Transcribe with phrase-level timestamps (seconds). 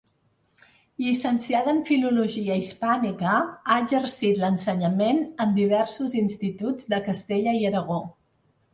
[1.03, 8.05] Llicenciada en Filologia Hispànica, ha exercit l'ensenyament en diversos instituts de Castella i Aragó.